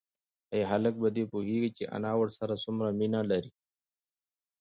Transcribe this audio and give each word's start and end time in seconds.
ایا 0.53 0.65
هلک 0.71 0.93
په 1.01 1.07
دې 1.15 1.23
پوهېږي 1.31 1.69
چې 1.77 1.83
انا 1.95 2.11
ورسره 2.17 2.53
څومره 2.63 2.89
مینه 2.99 3.21
لري؟ 3.29 3.51